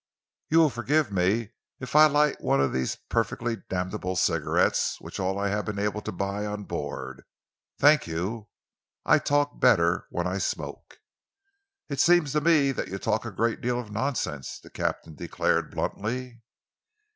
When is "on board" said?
6.43-7.23